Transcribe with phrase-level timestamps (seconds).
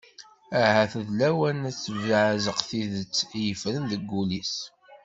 [0.61, 4.55] Ahat d lawan ad d-tebbeɛzaq tidet i yeffren deg wul-is.